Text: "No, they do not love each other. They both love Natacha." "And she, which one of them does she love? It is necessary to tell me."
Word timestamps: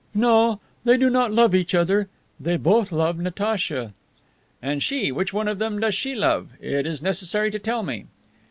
"No, 0.15 0.59
they 0.83 0.97
do 0.97 1.11
not 1.11 1.31
love 1.31 1.53
each 1.53 1.75
other. 1.75 2.09
They 2.39 2.57
both 2.57 2.91
love 2.91 3.19
Natacha." 3.19 3.93
"And 4.59 4.81
she, 4.81 5.11
which 5.11 5.31
one 5.31 5.47
of 5.47 5.59
them 5.59 5.79
does 5.79 5.93
she 5.93 6.15
love? 6.15 6.49
It 6.59 6.87
is 6.87 7.03
necessary 7.03 7.51
to 7.51 7.59
tell 7.59 7.83
me." 7.83 8.07